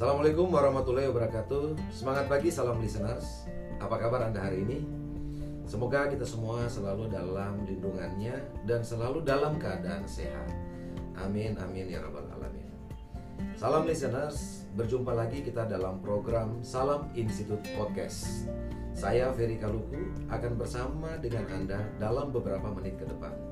[0.00, 1.76] Assalamualaikum warahmatullahi wabarakatuh.
[1.92, 3.44] Semangat pagi, salam listeners.
[3.84, 4.88] Apa kabar Anda hari ini?
[5.68, 8.32] Semoga kita semua selalu dalam lindungannya
[8.64, 10.48] dan selalu dalam keadaan sehat.
[11.20, 12.64] Amin, amin ya rabbal alamin.
[13.60, 18.48] Salam listeners, berjumpa lagi kita dalam program Salam Institute Podcast.
[18.96, 23.49] Saya Ferry Kaluku akan bersama dengan Anda dalam beberapa menit ke depan.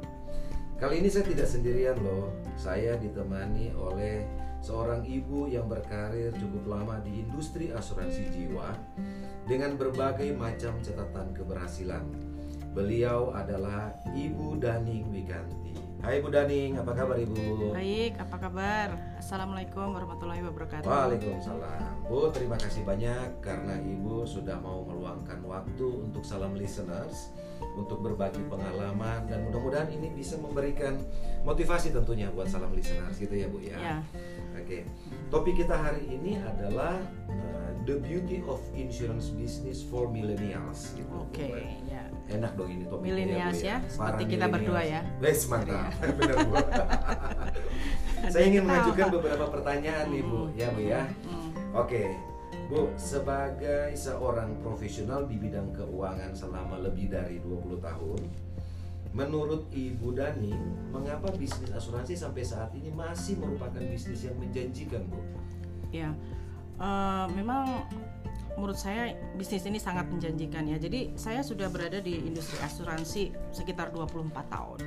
[0.78, 2.30] Kali ini saya tidak sendirian loh.
[2.54, 4.22] Saya ditemani oleh
[4.62, 8.78] seorang ibu yang berkarir cukup lama di industri asuransi jiwa
[9.42, 12.06] dengan berbagai macam catatan keberhasilan.
[12.78, 15.74] Beliau adalah Ibu Daning Wiganti.
[15.98, 17.74] Hai Bu Daning, apa kabar Ibu?
[17.74, 19.18] Baik, apa kabar?
[19.18, 20.86] Assalamualaikum warahmatullahi wabarakatuh.
[20.86, 22.06] Waalaikumsalam.
[22.06, 27.34] Bu, terima kasih banyak karena Ibu sudah mau meluangkan waktu untuk salam listeners
[27.78, 30.98] untuk berbagi pengalaman dan mudah-mudahan ini bisa memberikan
[31.46, 33.78] motivasi tentunya buat salam listeners gitu ya Bu ya.
[33.78, 33.96] Ya,
[34.58, 34.84] Oke.
[35.30, 36.98] Topik kita hari ini adalah
[37.30, 41.08] uh, the beauty of insurance business for millennials gitu.
[41.08, 41.48] oke,
[41.88, 42.04] ya.
[42.28, 45.00] Enak dong ini topiknya Millennials Bu, ya, Para seperti kita berdua ya.
[45.22, 45.94] Wes mantap.
[46.18, 46.54] Benar Bu.
[48.34, 51.02] Saya ingin mengajukan beberapa pertanyaan nih Bu, ya Bu ya.
[51.72, 52.12] Oke,
[52.68, 58.20] Bu, sebagai seorang profesional di bidang keuangan selama lebih dari 20 tahun,
[59.16, 60.52] menurut Ibu Dani,
[60.92, 65.16] mengapa bisnis asuransi sampai saat ini masih merupakan bisnis yang menjanjikan, Bu?
[65.96, 66.12] Ya,
[66.76, 67.88] eh, memang
[68.58, 70.76] menurut saya bisnis ini sangat menjanjikan ya.
[70.76, 74.80] Jadi saya sudah berada di industri asuransi sekitar 24 tahun.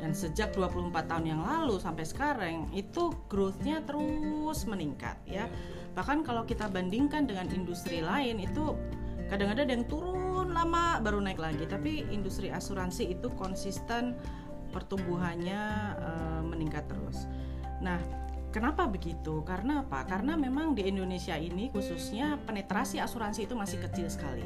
[0.00, 5.46] Dan sejak 24 tahun yang lalu sampai sekarang itu growth-nya terus meningkat ya.
[5.98, 8.78] Bahkan kalau kita bandingkan dengan industri lain itu
[9.26, 11.66] kadang-kadang ada yang turun lama baru naik lagi.
[11.66, 14.14] Tapi industri asuransi itu konsisten
[14.70, 15.62] pertumbuhannya
[15.98, 17.26] eh, meningkat terus.
[17.82, 17.98] Nah,
[18.48, 19.44] Kenapa begitu?
[19.44, 20.08] Karena apa?
[20.08, 24.40] Karena memang di Indonesia ini khususnya penetrasi asuransi itu masih kecil sekali.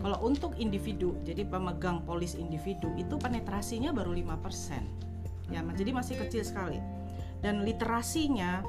[0.00, 5.52] Kalau untuk individu, jadi pemegang polis individu itu penetrasinya baru 5%.
[5.52, 6.80] Ya, jadi masih kecil sekali.
[7.44, 8.64] Dan literasinya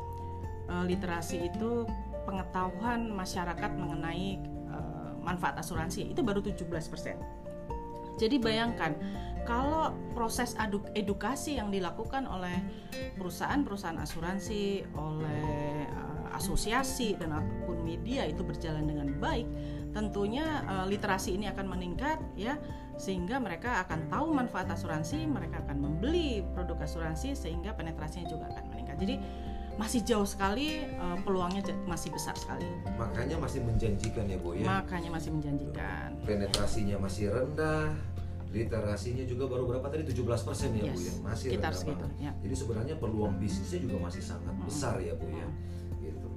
[0.67, 1.87] eh, literasi itu
[2.23, 4.39] pengetahuan masyarakat mengenai
[4.71, 7.43] eh, manfaat asuransi itu baru 17%.
[8.17, 8.93] Jadi bayangkan
[9.43, 10.55] kalau proses
[10.95, 12.63] edukasi yang dilakukan oleh
[13.19, 19.47] perusahaan-perusahaan asuransi, oleh eh, asosiasi dan apa pun media itu berjalan dengan baik,
[19.91, 22.55] tentunya eh, literasi ini akan meningkat ya
[22.95, 28.63] sehingga mereka akan tahu manfaat asuransi, mereka akan membeli produk asuransi sehingga penetrasinya juga akan
[28.69, 28.95] meningkat.
[29.01, 29.15] Jadi
[29.73, 32.65] masih jauh sekali eh, peluangnya masih besar sekali.
[32.93, 34.65] Makanya masih menjanjikan ya, Bu ya.
[34.65, 36.13] Makanya masih menjanjikan.
[36.23, 37.89] Penetrasinya masih rendah,
[38.53, 41.13] literasinya juga baru berapa tadi 17% ya, Bu Yes, ya.
[41.25, 42.21] Masih sekitar rendah segitu, banget.
[42.21, 42.31] ya.
[42.45, 44.67] Jadi sebenarnya peluang bisnisnya juga masih sangat Mm-mm.
[44.69, 45.47] besar ya, Bu ya.
[45.49, 45.57] Mm.
[46.05, 46.27] Gitu.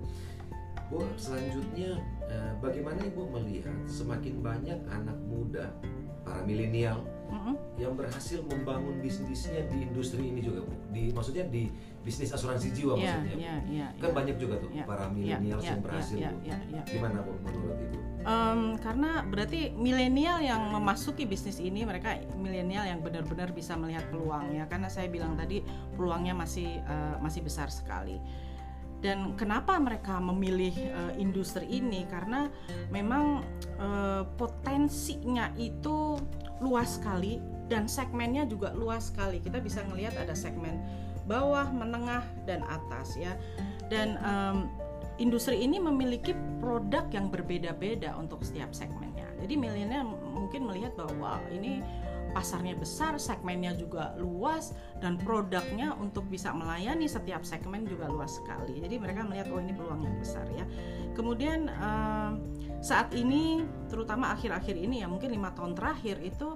[0.88, 1.90] Bu, selanjutnya
[2.32, 5.76] eh, bagaimana Ibu melihat semakin banyak anak muda
[6.24, 7.54] para milenial Mm-mm.
[7.76, 10.72] yang berhasil membangun bisnisnya di industri ini juga, Bu.
[10.96, 11.68] Di maksudnya di
[12.06, 13.34] bisnis asuransi jiwa Iya, maksudnya.
[13.34, 13.40] Bu.
[13.42, 13.86] iya, iya.
[13.98, 14.14] Kan iya.
[14.14, 16.38] banyak juga tuh Ya, para Ya, milenial ya, yang berhasil, ya, Bu.
[16.46, 16.82] ya, ya.
[16.86, 17.96] Gimana Bu menurut Ibu?
[18.26, 24.50] Em, karena berarti milenial yang memasuki bisnis ini mereka milenial yang benar-benar bisa melihat peluang
[24.50, 25.62] ya karena saya bilang tadi
[25.94, 28.18] peluangnya masih eh, masih besar sekali
[28.98, 32.50] dan kenapa mereka memilih eh, industri ini karena
[32.90, 33.46] memang
[33.78, 36.18] eh, potensinya itu
[36.58, 37.38] luas sekali
[37.70, 40.82] dan segmennya juga luas sekali kita bisa melihat ada segmen
[41.26, 43.34] bawah menengah dan atas ya
[43.90, 44.70] dan em,
[45.18, 49.28] industri ini memiliki produk yang berbeda-beda untuk setiap segmennya.
[49.40, 51.80] Jadi milenial mungkin melihat bahwa ini
[52.36, 58.76] pasarnya besar, segmennya juga luas dan produknya untuk bisa melayani setiap segmen juga luas sekali.
[58.76, 60.68] Jadi mereka melihat oh ini peluang yang besar ya.
[61.16, 62.30] Kemudian eh,
[62.84, 66.52] saat ini terutama akhir-akhir ini ya mungkin lima tahun terakhir itu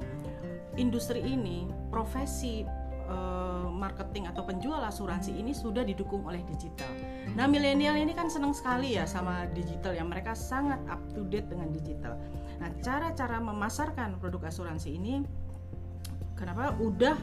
[0.77, 2.69] industri ini profesi
[3.11, 6.89] eh, marketing atau penjual asuransi ini sudah didukung oleh digital.
[7.35, 10.07] Nah, milenial ini kan senang sekali ya sama digital ya.
[10.07, 12.15] Mereka sangat up to date dengan digital.
[12.63, 15.27] Nah, cara-cara memasarkan produk asuransi ini
[16.39, 17.19] kenapa udah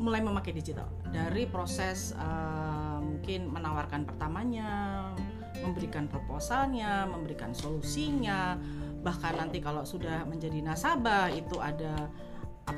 [0.00, 5.12] mulai memakai digital dari proses eh, mungkin menawarkan pertamanya,
[5.60, 8.56] memberikan proposalnya, memberikan solusinya,
[9.00, 12.08] bahkan nanti kalau sudah menjadi nasabah itu ada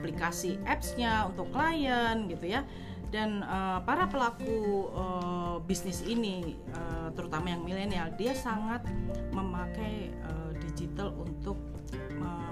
[0.03, 2.67] aplikasi apps-nya untuk klien gitu ya.
[3.15, 8.83] Dan eh, para pelaku eh, bisnis ini eh, terutama yang milenial dia sangat
[9.31, 11.55] memakai eh, digital untuk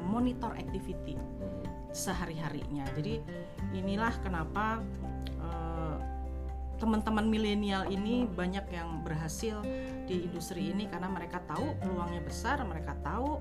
[0.05, 1.17] monitor activity
[1.95, 2.85] sehari-harinya.
[2.93, 3.23] Jadi
[3.73, 4.85] inilah kenapa
[6.81, 9.61] teman-teman milenial ini banyak yang berhasil
[10.09, 13.37] di industri ini karena mereka tahu peluangnya besar, mereka tahu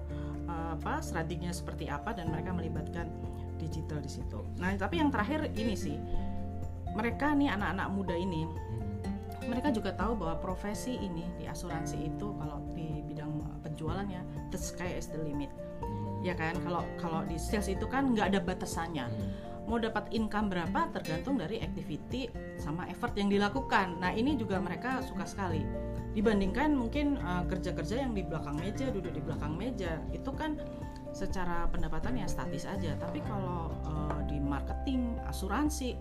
[0.51, 3.07] uh, apa strateginya seperti apa dan mereka melibatkan
[3.59, 4.39] digital di situ.
[4.57, 5.99] Nah, tapi yang terakhir ini sih,
[6.95, 8.47] mereka nih anak-anak muda ini,
[9.45, 14.95] mereka juga tahu bahwa profesi ini di asuransi itu kalau di bidang penjualannya the sky
[14.95, 15.51] is the limit,
[16.23, 16.55] ya kan?
[16.63, 19.05] Kalau kalau di sales itu kan nggak ada batasannya
[19.69, 22.25] mau dapat income berapa tergantung dari activity
[22.57, 24.01] sama effort yang dilakukan.
[24.01, 25.61] Nah ini juga mereka suka sekali.
[26.17, 30.57] Dibandingkan mungkin uh, kerja-kerja yang di belakang meja, duduk di belakang meja, itu kan
[31.11, 32.95] secara pendapatan ya statis aja.
[32.97, 35.97] Tapi kalau uh, di marketing, asuransi,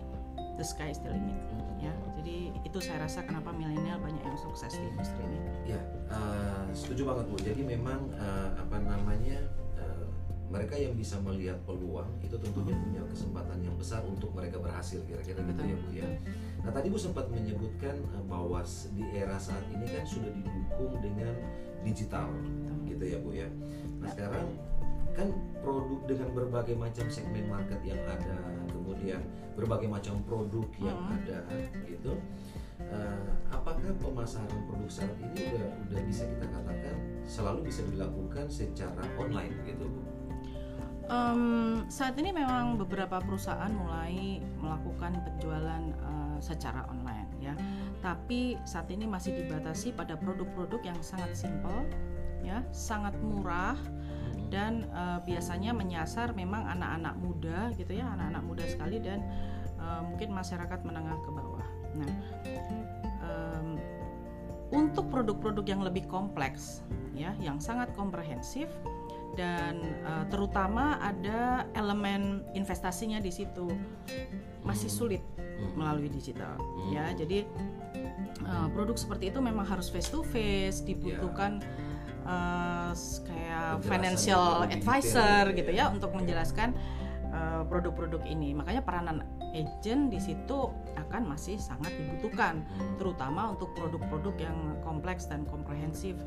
[0.55, 1.37] the sky is the limit.
[1.79, 5.39] Ya, jadi itu saya rasa kenapa milenial banyak yang sukses di industri ini.
[5.75, 7.37] Ya, uh, setuju banget bu.
[7.39, 9.39] Jadi memang uh, apa namanya
[10.49, 15.45] mereka yang bisa melihat peluang itu tentunya punya kesempatan yang besar untuk mereka berhasil kira-kira
[15.45, 16.09] gitu ya Bu ya.
[16.65, 17.93] Nah tadi Bu sempat menyebutkan
[18.25, 18.65] bahwa
[18.97, 21.37] di era saat ini kan sudah didukung dengan
[21.85, 22.33] digital
[22.89, 23.45] gitu ya Bu ya.
[24.01, 24.49] Nah sekarang
[25.17, 28.37] kan produk dengan berbagai macam segmen market yang ada,
[28.71, 29.21] kemudian
[29.53, 31.15] berbagai macam produk yang hmm.
[31.19, 31.37] ada
[31.85, 32.13] gitu.
[32.79, 36.95] Uh, apakah pemasaran produk saat ini udah udah bisa kita katakan
[37.27, 40.01] selalu bisa dilakukan secara online gitu Bu?
[41.09, 47.57] Um, saat ini memang beberapa perusahaan mulai melakukan penjualan uh, secara online ya,
[47.99, 51.83] tapi saat ini masih dibatasi pada produk-produk yang sangat simple,
[52.45, 53.75] ya, sangat murah
[54.49, 59.21] dan uh, biasanya menyasar memang anak-anak muda gitu ya, anak-anak muda sekali dan
[59.77, 61.67] uh, mungkin masyarakat menengah ke bawah.
[61.97, 62.13] Nah,
[63.25, 63.67] um,
[64.69, 66.85] untuk produk-produk yang lebih kompleks
[67.17, 68.69] ya, yang sangat komprehensif
[69.37, 73.71] dan uh, terutama ada elemen investasinya di situ
[74.65, 75.79] masih sulit hmm.
[75.79, 76.91] melalui digital hmm.
[76.91, 77.47] ya jadi
[78.43, 81.61] uh, produk seperti itu memang harus face to face dibutuhkan
[82.25, 82.91] yeah.
[82.91, 82.91] uh,
[83.59, 86.75] kayak financial advisor gitu ya, ya untuk menjelaskan
[87.69, 89.21] produk-produk uh, ini makanya peranan
[89.53, 92.97] agent di situ akan masih sangat dibutuhkan hmm.
[92.97, 96.17] terutama untuk produk-produk yang kompleks dan komprehensif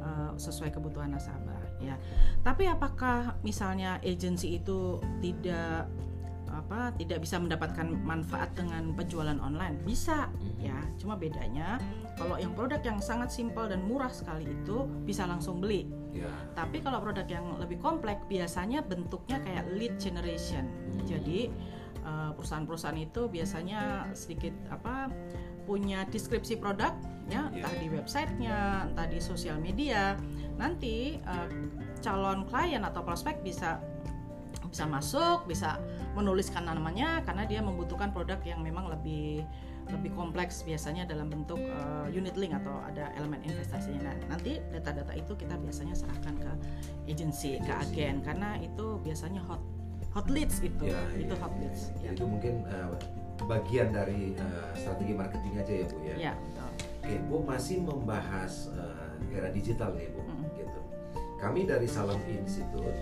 [0.00, 1.96] uh, sesuai kebutuhan nasabah ya.
[2.40, 5.88] Tapi apakah misalnya agensi itu tidak
[6.56, 11.76] apa tidak bisa mendapatkan manfaat dengan penjualan online bisa ya cuma bedanya
[12.16, 15.84] kalau yang produk yang sangat simpel dan murah sekali itu bisa langsung beli
[16.16, 16.32] ya.
[16.56, 21.04] tapi kalau produk yang lebih kompleks biasanya bentuknya kayak lead generation hmm.
[21.04, 21.40] jadi
[22.00, 25.12] eh, perusahaan-perusahaan itu biasanya sedikit apa
[25.68, 26.94] punya deskripsi produk
[27.26, 27.58] ya yeah.
[27.58, 28.58] entah di websitenya
[28.94, 30.14] entah di sosial media
[30.56, 31.50] nanti uh,
[31.98, 33.82] calon klien atau prospek bisa
[34.76, 35.80] bisa masuk bisa
[36.12, 39.40] menuliskan namanya karena dia membutuhkan produk yang memang lebih
[39.88, 44.12] lebih kompleks biasanya dalam bentuk uh, unit link atau ada elemen investasinya.
[44.12, 46.52] Nah, nanti data-data itu kita biasanya serahkan ke
[47.08, 49.64] agensi, ke agen karena itu biasanya hot
[50.12, 51.96] hot leads itu, ya, itu ya, hot leads.
[52.04, 52.12] Ya.
[52.12, 52.92] Itu mungkin uh,
[53.48, 56.14] bagian dari uh, strategi marketing aja ya bu ya.
[56.20, 56.32] Ya.
[57.00, 60.44] Oke, Bu masih membahas uh, era digital nih Bu, mm.
[60.60, 60.80] gitu.
[61.36, 62.96] Kami dari Salam Institute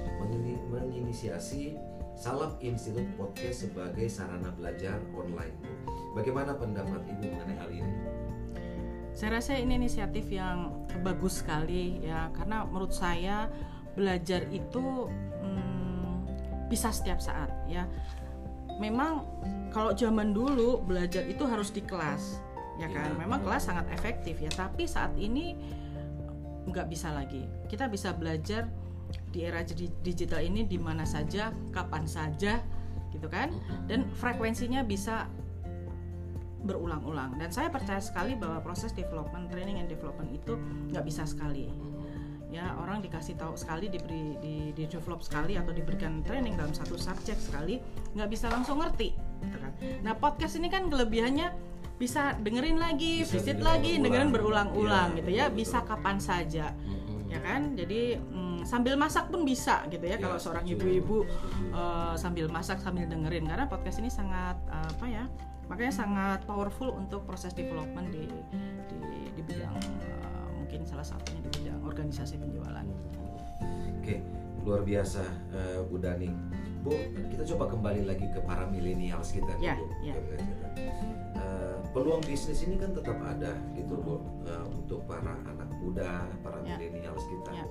[0.70, 1.78] menginisiasi
[2.18, 5.54] Salam Institute Podcast sebagai sarana belajar online.
[6.18, 7.92] Bagaimana pendapat Ibu mengenai hal ini?
[9.14, 10.74] Saya rasa ini inisiatif yang
[11.06, 13.46] bagus sekali ya, karena menurut saya
[13.94, 15.06] belajar itu
[15.42, 16.26] hmm,
[16.66, 17.86] bisa setiap saat ya.
[18.82, 19.22] Memang
[19.70, 22.42] kalau zaman dulu belajar itu harus di kelas
[22.74, 23.18] ya kan ya.
[23.18, 25.54] memang kelas sangat efektif ya tapi saat ini
[26.68, 27.44] nggak bisa lagi.
[27.68, 28.68] Kita bisa belajar
[29.30, 29.60] di era
[30.00, 32.62] digital ini di mana saja kapan saja
[33.12, 33.52] gitu kan?
[33.86, 35.28] Dan frekuensinya bisa
[36.64, 37.36] berulang-ulang.
[37.36, 40.56] Dan saya percaya sekali bahwa proses development training and development itu
[40.90, 41.68] nggak bisa sekali.
[42.48, 46.94] Ya orang dikasih tahu sekali diberi di, di develop sekali atau diberikan training dalam satu
[46.94, 47.82] subjek sekali
[48.14, 49.72] nggak bisa langsung ngerti gitu kan?
[50.06, 55.30] Nah podcast ini kan kelebihannya bisa dengerin lagi, bisa visit lagi, dengerin berulang-ulang ya, gitu
[55.30, 55.58] ya, betul.
[55.62, 56.74] bisa kapan saja.
[56.74, 57.30] Mm-hmm.
[57.30, 57.62] Ya kan?
[57.78, 61.26] Jadi mm, sambil masak pun bisa gitu ya, ya kalau seorang ibu-ibu
[61.70, 65.24] uh, sambil masak sambil dengerin karena podcast ini sangat uh, apa ya?
[65.64, 68.28] Makanya sangat powerful untuk proses development di
[68.90, 68.98] di,
[69.32, 72.84] di bidang uh, mungkin salah satunya di bidang organisasi penjualan.
[74.04, 74.20] Oke,
[74.64, 76.34] luar biasa uh, Bu Daning.
[76.84, 76.92] Bu,
[77.32, 79.56] kita coba kembali lagi ke para milenials kita.
[79.56, 80.16] Ya, ya
[81.94, 84.18] peluang bisnis ini kan tetap ada gitu bu
[84.50, 86.74] uh, untuk para anak muda, para yeah.
[86.74, 87.54] milenials kita.
[87.54, 87.68] Yeah.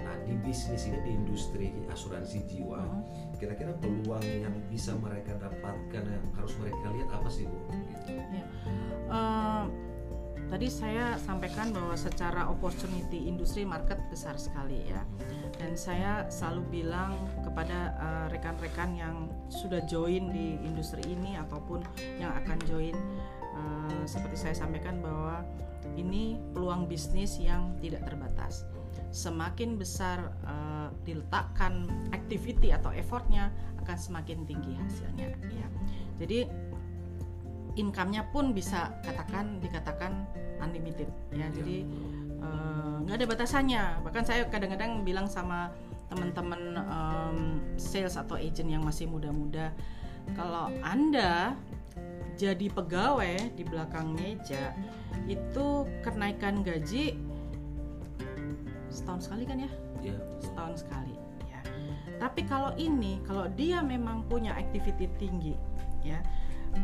[0.00, 3.36] Nah di bisnis ini di industri asuransi jiwa, mm-hmm.
[3.36, 7.58] kira-kira peluang yang bisa mereka dapatkan yang harus mereka lihat apa sih bu?
[7.68, 8.16] Gitu.
[8.16, 8.48] Yeah.
[9.12, 9.68] Uh,
[10.46, 15.02] tadi saya sampaikan bahwa secara opportunity industri market besar sekali ya.
[15.56, 19.16] Dan saya selalu bilang kepada uh, rekan-rekan yang
[19.48, 21.82] sudah join di industri ini ataupun
[22.20, 22.96] yang akan join
[23.56, 25.42] uh, seperti saya sampaikan bahwa
[25.96, 28.68] ini peluang bisnis yang tidak terbatas.
[29.14, 33.48] Semakin besar uh, diletakkan activity atau effortnya
[33.86, 35.66] akan semakin tinggi hasilnya ya.
[36.20, 36.50] Jadi
[37.76, 40.24] income-nya pun bisa katakan dikatakan
[40.60, 41.48] unlimited ya, ya.
[41.52, 41.76] jadi
[42.36, 45.72] Eh, nggak uh, ada batasannya bahkan saya kadang-kadang bilang sama
[46.12, 47.38] teman-teman um,
[47.80, 49.72] sales atau agent yang masih muda-muda
[50.36, 51.56] kalau anda
[52.36, 54.76] jadi pegawai di belakang meja
[55.24, 57.16] itu kenaikan gaji
[58.92, 59.70] setahun sekali kan ya?
[60.12, 61.16] ya setahun sekali
[61.48, 61.60] ya
[62.20, 65.56] tapi kalau ini kalau dia memang punya activity tinggi
[66.04, 66.20] ya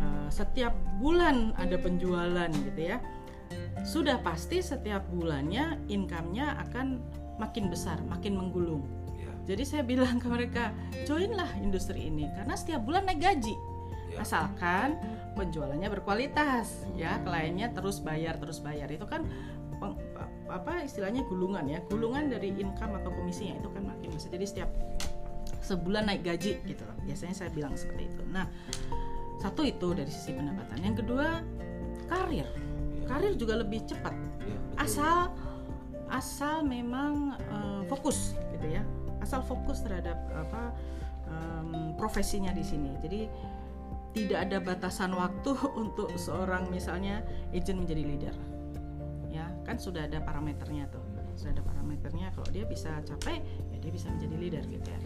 [0.01, 3.03] uh, setiap bulan ada penjualan gitu ya
[3.83, 7.03] sudah pasti setiap bulannya income-nya akan
[7.43, 8.87] makin besar, makin menggulung.
[9.19, 9.33] Ya.
[9.55, 10.71] Jadi saya bilang ke mereka,
[11.03, 13.55] joinlah industri ini karena setiap bulan naik gaji.
[14.15, 14.23] Ya.
[14.23, 15.01] Asalkan
[15.35, 18.87] penjualannya berkualitas, ya kliennya terus bayar terus bayar.
[18.87, 19.27] Itu kan
[19.83, 19.99] peng,
[20.47, 24.31] apa istilahnya gulungan ya, gulungan dari income atau komisinya itu kan makin besar.
[24.39, 24.71] Jadi setiap
[25.65, 26.85] sebulan naik gaji gitu.
[27.03, 28.23] Biasanya saya bilang seperti itu.
[28.31, 28.47] Nah,
[29.43, 30.79] satu itu dari sisi pendapatan.
[30.87, 31.43] Yang kedua,
[32.07, 32.47] karir.
[33.11, 34.15] Karir juga lebih cepat.
[34.47, 35.35] Ya, asal
[36.07, 38.87] asal memang uh, fokus gitu ya.
[39.19, 40.71] Asal fokus terhadap apa
[41.27, 42.95] um, profesinya di sini.
[43.03, 43.27] Jadi
[44.15, 48.35] tidak ada batasan waktu untuk seorang misalnya agent menjadi leader.
[49.27, 51.03] Ya kan sudah ada parameternya tuh.
[51.35, 52.31] Sudah ada parameternya.
[52.31, 53.43] Kalau dia bisa capai
[53.75, 55.01] ya dia bisa menjadi leader gitu ya.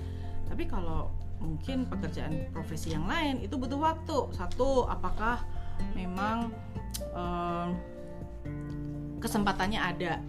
[0.44, 1.08] Tapi kalau
[1.40, 4.16] mungkin pekerjaan profesi yang lain itu butuh waktu.
[4.34, 5.44] Satu apakah
[5.92, 6.52] memang
[7.12, 7.68] um,
[9.20, 10.20] kesempatannya ada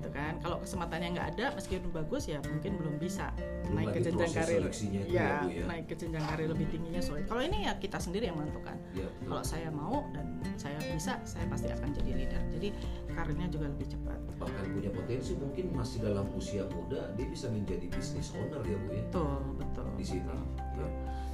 [0.00, 0.40] gitu kan.
[0.40, 3.28] Kalau kesempatannya nggak ada meskipun bagus ya mungkin belum bisa
[3.68, 4.62] belum naik ke jenjang karir.
[5.04, 5.64] ya, ya?
[5.68, 8.80] naik ke jenjang karir lebih tingginya sulit kalau ini ya kita sendiri yang menentukan.
[8.96, 12.42] Ya, kalau saya mau dan saya bisa saya pasti akan jadi leader.
[12.56, 12.68] Jadi
[13.12, 14.18] karirnya juga lebih cepat.
[14.40, 18.88] Bahkan punya potensi mungkin masih dalam usia muda dia bisa menjadi business owner ya bu
[18.96, 19.04] ya?
[19.04, 19.86] Betul betul.
[20.00, 20.24] Di sini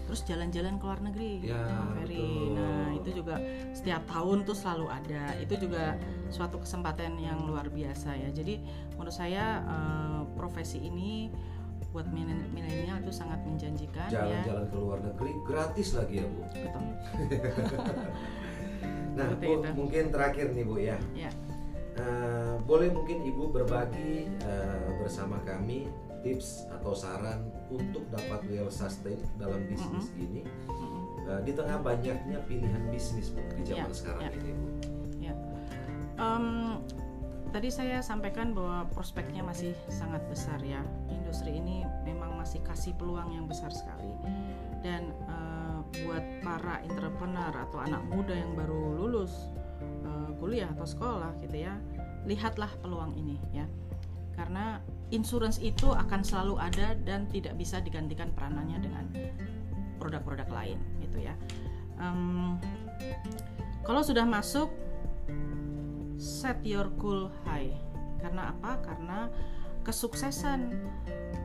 [0.07, 1.67] terus jalan-jalan ke luar negeri ya,
[1.99, 2.55] Ferry.
[2.55, 3.43] nah itu juga
[3.75, 5.35] setiap tahun tuh selalu ada.
[5.43, 5.99] Itu juga
[6.31, 8.31] suatu kesempatan yang luar biasa ya.
[8.31, 8.63] Jadi
[8.95, 11.29] menurut saya uh, profesi ini
[11.91, 14.73] buat milenial itu sangat menjanjikan jalan-jalan ya.
[14.73, 16.41] ke luar negeri gratis lagi ya bu?
[16.55, 16.85] Betul.
[19.17, 19.69] Nah bu itu.
[19.73, 21.33] mungkin terakhir nih bu ya, ya.
[21.97, 25.89] Uh, boleh mungkin ibu berbagi uh, bersama kami
[26.21, 30.25] tips atau saran untuk dapat well sustain dalam bisnis mm -hmm.
[30.25, 31.01] ini mm -hmm.
[31.29, 34.39] uh, di tengah banyaknya pilihan bisnis bu di zaman yeah, sekarang yeah.
[34.39, 34.67] ini bu.
[35.19, 35.37] Yeah.
[36.17, 36.47] Um,
[37.53, 40.81] tadi saya sampaikan bahwa prospeknya masih sangat besar ya.
[41.13, 44.13] Industri ini memang masih kasih peluang yang besar sekali
[44.85, 49.51] dan uh, buat para entrepreneur atau anak muda yang baru lulus
[50.05, 51.75] uh, kuliah atau sekolah gitu ya,
[52.29, 53.67] lihatlah peluang ini ya
[54.37, 59.05] karena insurance itu akan selalu ada dan tidak bisa digantikan peranannya dengan
[60.03, 61.35] produk-produk lain gitu ya.
[61.97, 62.59] Um,
[63.87, 64.69] kalau sudah masuk
[66.19, 67.71] set your goal high.
[68.19, 68.81] Karena apa?
[68.83, 69.31] Karena
[69.87, 70.75] kesuksesan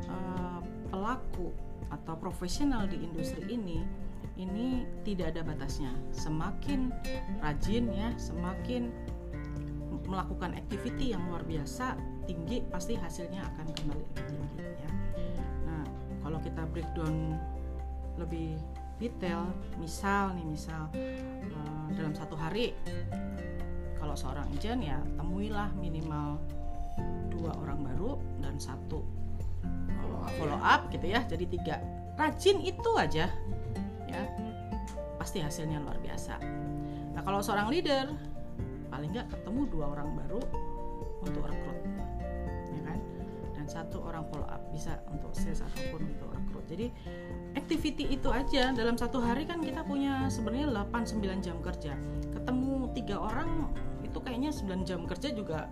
[0.10, 1.54] uh, pelaku
[1.92, 3.84] atau profesional di industri ini
[4.40, 5.92] ini tidak ada batasnya.
[6.16, 6.90] Semakin
[7.44, 8.90] rajin ya semakin
[10.08, 11.96] melakukan activity yang luar biasa
[12.32, 14.92] tinggi pasti hasilnya akan kembali lebih tinggi ya.
[15.68, 15.84] Nah,
[16.24, 17.36] kalau kita breakdown
[18.16, 18.56] lebih
[19.04, 22.72] detail, misal nih misal uh, dalam satu hari
[24.00, 26.40] kalau seorang agent ya temuilah minimal
[27.28, 29.04] dua orang baru dan satu
[30.38, 31.76] follow up gitu ya jadi tiga.
[32.16, 33.28] Rajin itu aja
[34.08, 34.22] ya
[35.20, 36.40] pasti hasilnya luar biasa.
[37.14, 38.08] Nah kalau seorang leader
[38.88, 40.42] paling nggak ketemu dua orang baru
[41.22, 41.78] untuk rekrut.
[41.86, 42.11] ya
[43.62, 46.66] dan satu orang follow up bisa untuk sales ataupun untuk rekrut.
[46.66, 46.90] Jadi
[47.54, 48.74] activity itu aja.
[48.74, 51.94] Dalam satu hari kan kita punya sebenarnya 8-9 jam kerja.
[52.34, 53.70] Ketemu tiga orang
[54.02, 55.70] itu kayaknya 9 jam kerja juga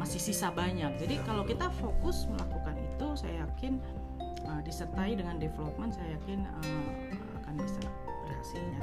[0.00, 0.96] masih sisa banyak.
[0.96, 3.76] Jadi kalau kita fokus melakukan itu saya yakin
[4.48, 7.84] uh, disertai dengan development saya yakin uh, akan bisa
[8.24, 8.80] berhasilnya.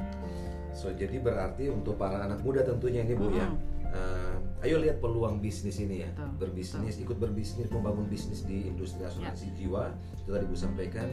[0.77, 3.41] So jadi berarti untuk para anak muda tentunya ini Bu mm -hmm.
[3.41, 3.47] ya.
[3.89, 6.29] Uh, ayo lihat peluang bisnis ini ya, Betul.
[6.45, 7.05] berbisnis, Betul.
[7.09, 9.53] ikut berbisnis, membangun bisnis di industri asuransi ya.
[9.57, 11.07] jiwa itu tadi Bu sampaikan.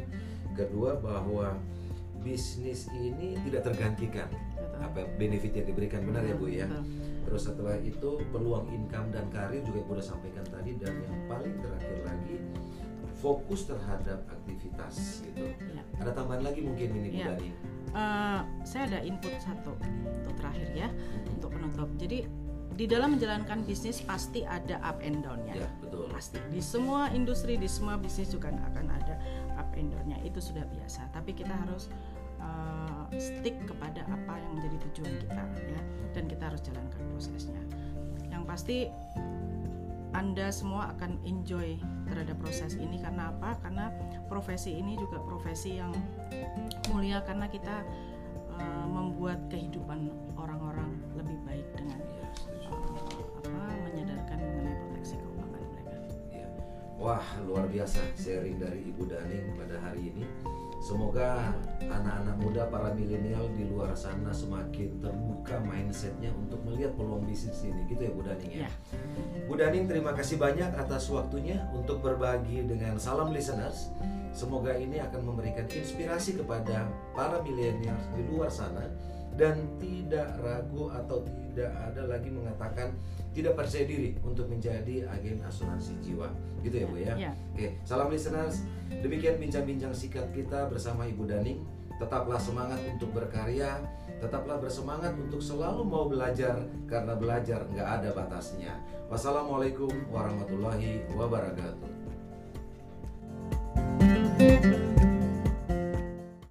[0.52, 1.56] Kedua bahwa
[2.20, 4.84] bisnis ini tidak tergantikan Betul.
[4.84, 6.68] apa benefit yang diberikan benar ya Bu ya.
[6.68, 6.84] Betul.
[7.26, 11.58] Terus setelah itu peluang income dan karir juga Ibu udah sampaikan tadi dan yang paling
[11.58, 12.36] terakhir lagi
[13.18, 15.48] fokus terhadap aktivitas gitu.
[15.72, 15.82] Ya.
[15.98, 17.26] Ada tambahan lagi mungkin ini Bu Iya.
[17.32, 17.50] Dani.
[17.96, 20.88] Eh, saya ada input satu untuk terakhir ya
[21.32, 21.88] untuk penutup.
[21.96, 22.28] Jadi
[22.76, 25.64] di dalam menjalankan bisnis pasti ada up and down-nya.
[25.64, 26.12] Ya, betul.
[26.12, 29.16] Pasti di semua industri, di semua bisnis juga akan ada
[29.56, 30.20] up and down-nya.
[30.20, 31.08] Itu sudah biasa.
[31.16, 31.88] Tapi kita harus
[32.36, 35.42] eh, stick kepada apa yang menjadi tujuan kita
[35.72, 35.80] ya
[36.12, 37.62] dan kita harus jalankan prosesnya.
[38.28, 38.78] Yang pasti
[40.12, 41.76] anda semua akan enjoy
[42.08, 43.56] terhadap proses ini karena apa?
[43.60, 43.92] Karena
[44.28, 45.92] profesi ini juga profesi yang
[46.88, 47.84] mulia karena kita
[48.56, 50.08] uh, membuat kehidupan
[50.40, 52.00] orang-orang lebih baik dengan
[57.06, 60.26] Wah, luar biasa sharing dari Ibu Daning pada hari ini.
[60.82, 67.62] Semoga anak-anak muda para milenial di luar sana semakin terbuka mindsetnya untuk melihat peluang bisnis
[67.62, 68.66] ini, gitu ya Bu Daning ya.
[68.66, 68.70] Ya.
[69.46, 73.94] Bu Daning terima kasih banyak atas waktunya untuk berbagi dengan salam listeners.
[74.34, 78.82] Semoga ini akan memberikan inspirasi kepada para milenial di luar sana
[79.36, 82.92] dan tidak ragu atau tidak ada lagi mengatakan
[83.32, 86.28] tidak percaya diri untuk menjadi agen asuransi jiwa.
[86.64, 87.14] Gitu ya Bu ya.
[87.16, 87.32] Ya.
[87.52, 88.64] Oke, salam listeners.
[88.88, 91.60] Demikian bincang-bincang singkat kita bersama Ibu Daning.
[91.96, 93.80] Tetaplah semangat untuk berkarya,
[94.20, 98.76] tetaplah bersemangat untuk selalu mau belajar karena belajar nggak ada batasnya.
[99.08, 101.96] Wassalamualaikum warahmatullahi wabarakatuh.